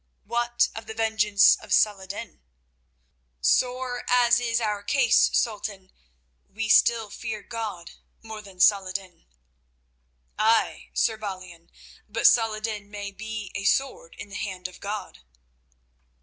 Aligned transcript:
"What 0.23 0.69
of 0.73 0.87
the 0.87 0.95
vengeance 0.95 1.55
of 1.57 1.71
Salah 1.71 2.05
ed 2.05 2.09
din?" 2.09 2.41
"Sore 3.39 4.03
as 4.09 4.39
is 4.39 4.59
our 4.59 4.81
case, 4.81 5.29
Sultan, 5.33 5.91
we 6.49 6.69
still 6.69 7.11
fear 7.11 7.43
God 7.43 7.91
more 8.23 8.41
than 8.41 8.59
Saladin." 8.59 9.27
"Ay, 10.39 10.89
Sir 10.95 11.17
Balian, 11.17 11.69
but 12.09 12.25
Salah 12.25 12.57
ed 12.57 12.63
din 12.63 12.89
may 12.89 13.11
be 13.11 13.51
a 13.53 13.63
sword 13.63 14.15
in 14.17 14.29
the 14.29 14.35
hand 14.37 14.67
of 14.67 14.79
God." 14.79 15.19